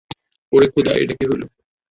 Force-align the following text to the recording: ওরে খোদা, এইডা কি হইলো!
ওরে 0.51 0.67
খোদা, 0.73 0.91
এইডা 0.93 1.13
কি 1.19 1.25
হইলো! 1.29 1.45